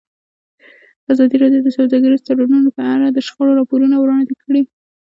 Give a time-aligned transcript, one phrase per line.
[1.11, 4.61] ازادي راډیو د سوداګریز تړونونه په اړه د شخړو راپورونه وړاندې کړي.